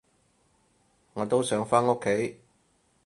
[1.13, 2.39] 我都想返屋企